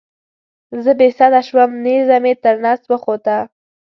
زه 0.83 0.91
بې 0.99 1.07
سده 1.17 1.41
شوم 1.47 1.71
نیزه 1.83 2.17
مې 2.23 2.33
تر 2.43 2.55
نس 2.63 2.81
وخوته. 2.91 3.37